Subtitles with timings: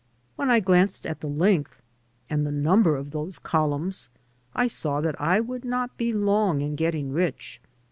[0.35, 1.79] When I glanced at the length
[2.27, 4.09] and the number of those columns,
[4.55, 7.61] I saw that I would not be long in getting rich.